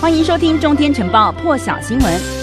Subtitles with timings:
[0.00, 2.37] 欢迎收听《中天晨报》破晓新闻。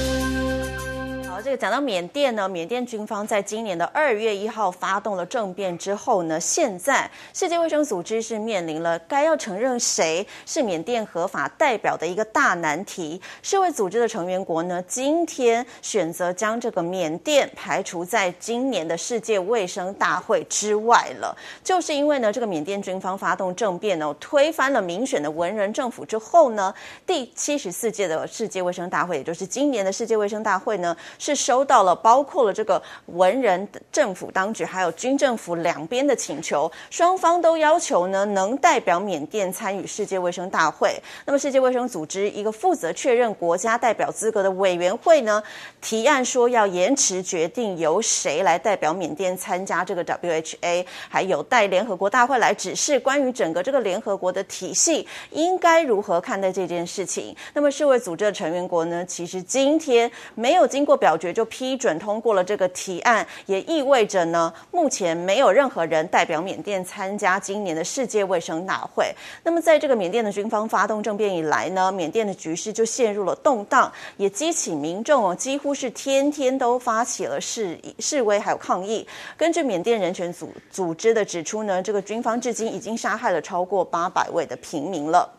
[1.56, 13.22] 讲到缅甸呢，缅甸军方在今年的二月一号发动了政变之后呢，现在世界卫生组织是面临了该要承认谁是缅甸合法代表的一个大难题。
[13.42, 21.34] 世卫组织的成员国呢，今天选择将这个缅甸排除在今年的世界卫生大会之外了，
[21.64, 26.74] 就是因为呢，这个缅甸军方发动政变呢，推翻了民选的文人政府之后呢，
[27.06, 31.45] 第七十四届的世界卫生大会，也就是今年的世界卫生大会呢，是。
[31.46, 41.00] 收到了包括了这个文人政府当局还有军政府两边的请求，双方都要求呢能代表缅甸参与世界卫生大会。
[41.24, 45.44] 那么世界卫生组织一个负责确认国家代表资格的委员会呢，
[45.82, 57.36] 提案说要延迟决定由谁来代表缅甸参加这个 WHA，还有待联合国大会来指示关于整个这个联合国的体系应该如何看待这件事情。
[57.54, 61.35] 那么世卫组织的成员国呢，其实今天没有经过表决。
[61.36, 69.14] 就批准通过了这个提案，也意味着呢，目前没有任何人代表缅甸参加今年的世界卫生大会。
[69.44, 79.06] 那么，在这个缅甸的军方发动政变以来呢，缅甸的局势就陷入了动荡，也激起民众哦，几乎是天天都发起了示示威还有抗议。
[79.36, 85.30] 根据缅甸人权组组织的指出呢，这个军方至今已经杀害了超过八百位的平民了。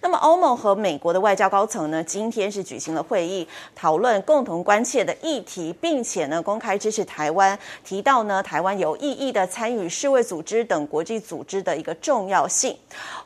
[0.00, 12.74] 那么，欧盟和美国的外交高层呢，今天是举行了会议，讨论共同关切的议题，并且呢，公开支持台湾，提到呢，台湾有意义的参与世卫组织等国际组织的一个重要性。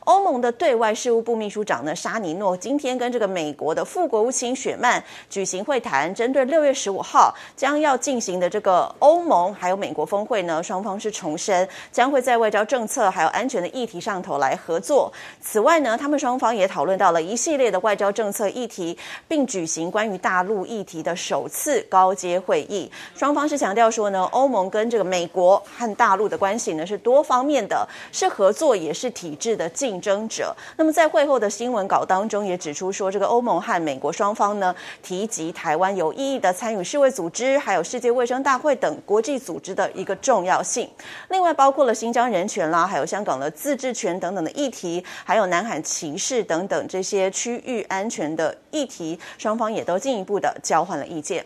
[0.01, 15.11] 欧盟的对外事务部秘书长呢，沙尼诺今天跟这个美国的副国务卿雪曼举行会谈，针对六月十五号将要进行的这个欧盟还有美国峰会呢，双方是重申将会在外交政策还有安全的议题上头来合作。
[15.41, 22.91] 此外呢，他们双双方也讨论到了一系列的外交政策议题，并举行关于大陆议题的首次高阶会议。
[23.15, 29.69] 双方是强调说呢，欧盟跟这个美国和大陆的关系呢是多方面的，是合作也是体制的。
[29.69, 30.53] 竞争者。
[30.75, 40.89] 那么在会后的新闻稿当中也指出说，这个欧盟和美国双方呢提及台湾有意义的参与世卫组织，还有世界卫生大会等国际组织的一个重要性。
[41.29, 51.45] 另外包括了新疆人权啦，还有香港的自治权等等的议题，还有南海情是等等这些区域安全的议题，双方也都进一步的交换了意见。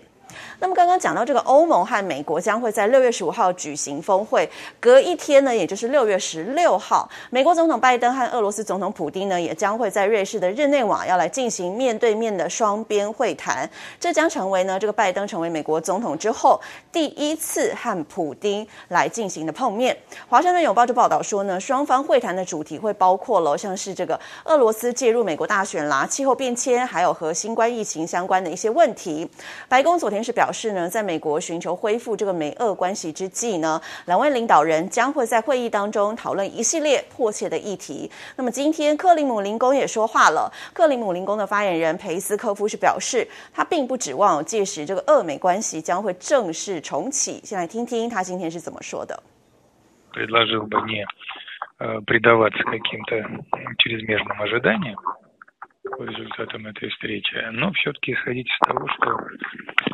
[0.60, 4.50] 那么刚刚讲到这个欧盟和美国将会在六月十五号举行峰会，
[4.80, 13.70] 隔一天呢，也就是六月十六号，美国总统拜登和俄罗斯总统普丁呢，也将会在瑞士的日内瓦要来进行面对面的双边会谈。
[14.00, 19.98] 这将成为呢，这个拜登成为美国总统之后第一次和普丁来进行的碰面。
[20.28, 29.28] 华盛顿邮报就报道说呢，双方会谈的主题会包括了像是这个俄罗斯介入美国大选啦、气候变迁，还有和新冠疫情相关的一些问题。
[29.68, 30.20] 白宫昨天。
[30.22, 38.10] 是表示呢，在美国寻求恢复这个美俄关系之际呢，两位领导人将会在会议当中讨论一系列迫切的议题。
[38.36, 47.40] 那么今天克里姆林宫也说话了，克里姆林宫的发言人裴斯科夫是表示，他并不指望届时这个俄美关系将会正式重启。
[47.44, 49.22] 先来听听他今天是怎么说的。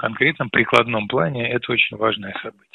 [0.05, 2.74] конкретном прикладном плане это очень важное событие.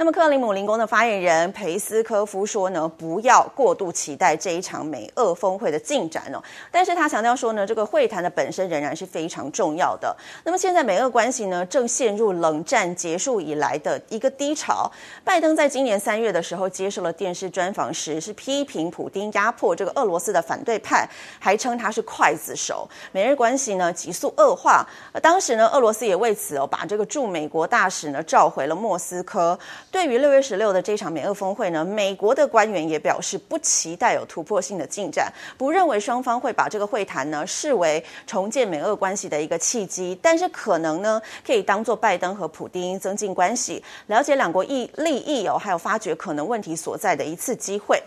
[0.00, 6.42] 那么，克里姆林宫的发言人裴斯科夫说呢，不要过度期待这一场美俄峰会的进展哦。
[6.70, 10.16] 但是他强调说呢，这个会谈的本身仍然是非常重要的。
[10.42, 14.90] 那么现在美俄关系呢，正陷入冷战结束以来的一个低潮。
[15.22, 21.06] 拜登在今年三月的时候接受了电视专访时，是批评普丁压迫这个俄罗斯的反对派，
[21.38, 22.88] 还称他是刽子手。
[23.12, 24.82] 美日关系呢急速恶化。
[25.20, 29.58] 当时呢，俄罗斯也为此哦，把这个驻美国大使呢召回了莫斯科。
[29.90, 48.00] 对于六月十六的这场美俄峰会呢，美国的官员也表示不期待有突破性的进展，不认为双方会把这个会谈呢视为重建美俄关系的一个契机，但是可能呢可以当做拜登和普丁增进关系、了解两国意利益哦，还有发掘可能问题所在的一次机会。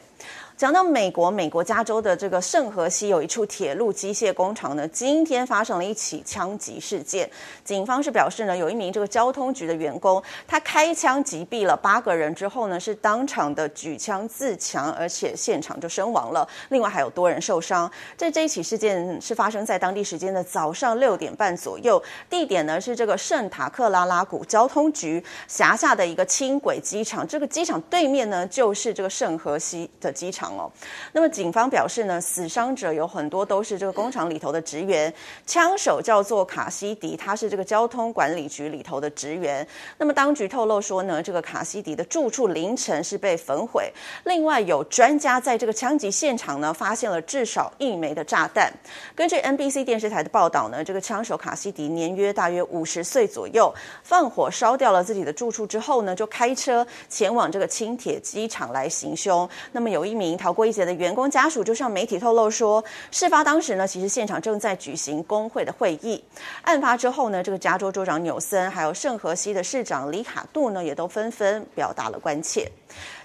[0.63, 7.29] 讲到美国，美国加州的这个圣荷西有一处铁路机械工厂呢，今天发生了一起枪击事件。
[7.65, 16.47] 警方是表示呢，有一名这个交通局的员工，他开枪击毙了八个人之后呢，是当场的举枪自强，而且现场就身亡了。
[16.69, 17.91] 另外还有多人受伤。
[18.17, 27.27] 这这一起事件是发生在当地时间的早上六点半左右，地点呢是这个圣塔克拉拉谷交通局辖下的一个轻轨机场。
[27.27, 30.52] 这个机场对面呢就是这个圣荷西的机场。
[30.57, 30.71] 哦。
[31.11, 35.13] 那么警方表示呢，死伤者有很多都是这个工厂里头的职员，
[35.45, 39.65] 枪手叫做卡西迪，他是这个交通管理局里头的职员。
[39.97, 43.91] 那么当局透露说呢，这个卡西迪的住处凌晨是被焚毁。
[44.25, 48.71] 另外有专家在这个枪击现场呢，发现了至少一枚的炸弹。
[49.15, 53.73] 根据 NBC 电视台的报道呢，这个枪手卡西迪年约大约五十岁左右，
[54.03, 59.47] 放火烧掉了自己的住处之后呢，就开车前往这个轻铁机场来行凶。
[59.71, 66.23] 那么有一名逃过一劫的员工家属就向媒体透露说，事发当时呢，其实现场正在举行工会的会议。
[66.63, 72.69] 案发之后呢，这个加州州长纽森还有圣荷西的市长里卡杜呢，也都纷纷表达了关切。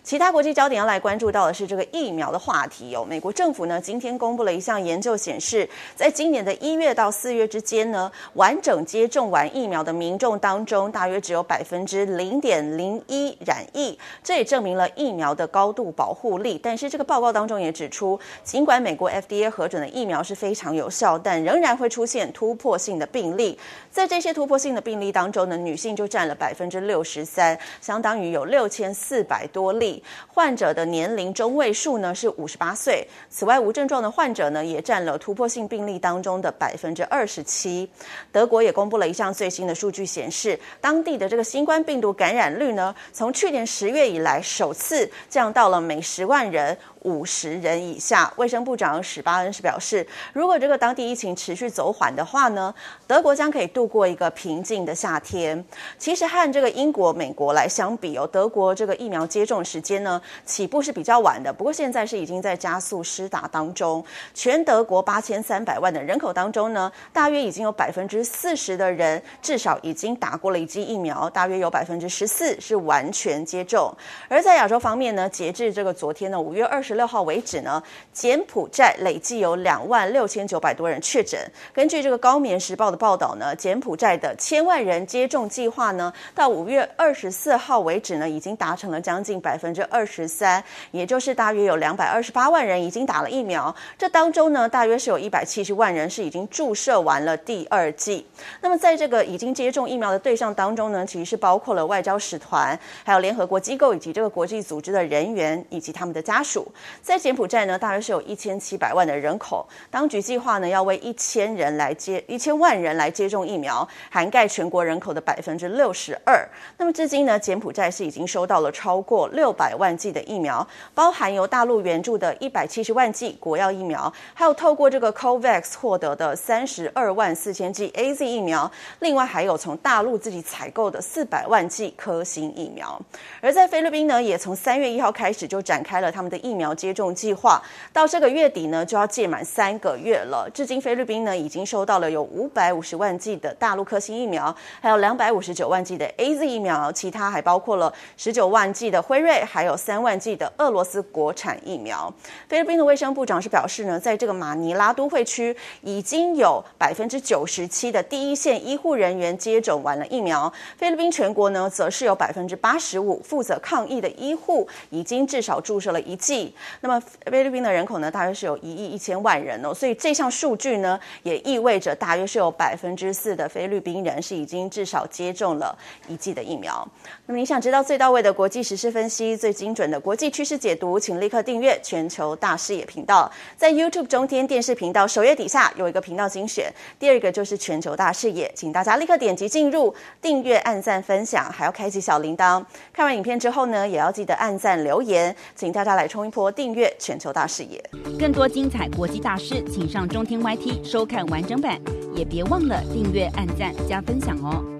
[0.08, 3.04] 其他国际焦点要来关注到的是这个疫苗的话题哦。
[3.06, 13.98] 美国政府呢今天公布了一项研究显示，在今年的一月到四月之间呢，完整接种完疫苗的民众当中，大约只有百分之零点零一染疫。
[14.24, 16.58] 这也证明了疫苗的高度保护力。
[16.62, 23.58] 但是这个报告当中也指出，尽管美国 FDA 核准的疫苗是非常有效，但仍然会出现突破性的病例。
[23.90, 29.97] 在这些突破性的病例当中呢，女性就占了百分之六十三，相当于有六千四百多例。
[30.26, 33.06] 患者的年龄中位数呢是五十八岁。
[33.30, 37.88] 此外，无症状的患者呢也占了突破性病例当中的百分之二十七。
[38.32, 48.32] 德国也公布了一项最新的数据，显示当地的这个新冠病毒感染率呢，从去年十月以来首次降到了每十万人五十人以下。
[48.36, 52.74] 卫生部长史巴恩是表示，如果这个当地疫情持续走缓的话呢，
[53.06, 55.64] 德国将可以度过一个平静的夏天。
[55.98, 64.04] 其实和这个英国、美国来相比哦，德国这个疫苗接种时间呢起步是比较晚的，不过现在是已经在加速施打当中。
[64.34, 73.92] 全德国八千三百万的人口当中呢，大约已经有百分之四十的人至少已经打过了一剂疫苗，大约有百分之十四是完全接种。
[74.28, 77.82] 而在亚洲方面呢，截至这个昨天呢，五月二十十六号为止呢，
[78.14, 81.38] 柬埔寨累计有两万六千九百多人确诊。
[81.74, 93.74] 根据这个《高棉时报》的报道呢，柬埔寨的千万人接种计划呢，到五月二十四号为止呢，已经达成了将近百分之二十三，也就是大约有两百二十八万人已经打了疫苗。
[93.98, 98.26] 这当中呢，大约是有一百七十万人是已经注射完了第二剂。
[98.62, 106.66] 那么在这个已经接种疫苗的对象当中呢，其实是包括了外交使团、还有联合国机构以及这个国际组织的人员以及他们的家属。
[107.00, 116.46] 在柬埔寨呢，大约是有一千七百万的人口，当局计划呢要为一千人来接一千万人来接种疫苗，涵盖全国人口的百分之六十二。
[116.76, 128.70] 那么至今呢，柬埔寨是已经收到了超过六百万剂的疫苗，包含由大陆援助的一百七十万剂国药疫苗，还有透过这个 COVAX 获得的三十二万四千剂 AZ 疫苗，
[129.00, 133.00] 另外还有从大陆自己采购的四百万剂科兴疫苗。
[133.40, 137.62] 而在菲律宾呢，也从三月一号开始就展开了他们的疫苗接种计划，
[137.92, 140.48] 到这个月底呢就要届满三个月了。
[140.52, 152.12] 至今菲律宾呢已经收到了有五百五十万剂的大陆科兴疫苗，还有两百五十九万剂的 AZ 疫苗，其他还包括了十九万剂的辉瑞，还有三万剂的俄罗斯国产疫苗。
[152.48, 160.52] 菲律宾的卫生部长是表示呢，在这个马尼拉都会区已经有百分之九十七的第一线医护人员接种完了疫苗。
[160.76, 166.54] 菲律宾全国呢则是有百分之八十五负责抗疫的医护已经至少注射了一剂。
[166.80, 175.76] 那么菲律宾的人口呢，大约是有一亿一千万人哦，所以这项数据呢，也意味着大约是有百分之四的菲律宾人是已经至少接种了
[176.08, 176.86] 一剂的疫苗。
[177.26, 192.64] 那么你想知道最到位的国际时事分析、最精准的国际趋势解读，请立刻订阅全球大视野频道，在 YouTube 中天电视频道首页底下有一个频道精选，第二个就是全球大视野，请大家立刻点击进入订阅、按赞、分享，还要开启小铃铛。
[192.92, 197.82] 看完影片之后呢，也要记得按赞留言，请大家来冲一波订阅全球大视野。
[198.18, 201.80] 更多精彩国际大师，请上中天 YT 收看完整版，
[202.14, 204.77] 也别忘了订阅、按赞、加分享哦。